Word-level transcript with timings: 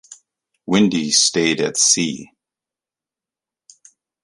Wendy 0.65 1.11
stayed 1.11 1.61
at 1.61 1.77
sea. 1.77 2.31